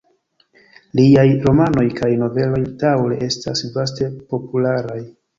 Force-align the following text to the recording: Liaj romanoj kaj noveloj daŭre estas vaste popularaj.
Liaj 0.99 1.25
romanoj 1.41 1.83
kaj 1.99 2.09
noveloj 2.21 2.61
daŭre 2.83 3.19
estas 3.27 3.61
vaste 3.75 4.09
popularaj. 4.33 4.97